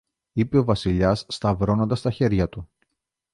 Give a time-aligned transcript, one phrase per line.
[0.33, 2.69] είπε ο Βασιλιάς σταυρώνοντας τα χέρια του